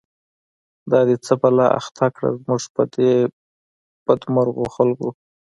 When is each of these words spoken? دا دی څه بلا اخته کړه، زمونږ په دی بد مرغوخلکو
دا 0.91 0.99
دی 1.07 1.15
څه 1.25 1.33
بلا 1.41 1.67
اخته 1.79 2.05
کړه، 2.15 2.29
زمونږ 2.39 2.63
په 2.75 2.83
دی 2.93 3.11
بد 4.05 4.21
مرغوخلکو 4.33 5.09